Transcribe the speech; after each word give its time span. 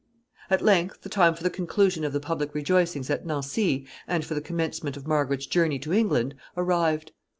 ]At 0.49 0.63
length 0.63 1.01
the 1.03 1.09
time 1.09 1.35
for 1.35 1.43
the 1.43 1.51
conclusion 1.51 2.03
of 2.03 2.11
the 2.11 2.19
public 2.19 2.55
rejoicings 2.55 3.11
at 3.11 3.23
Nancy, 3.23 3.85
and 4.07 4.25
for 4.25 4.33
the 4.33 4.41
commencement 4.41 4.97
of 4.97 5.05
Margaret's 5.05 5.45
journey 5.45 5.77
to 5.77 5.93
England, 5.93 6.33
arrived. 6.57 7.11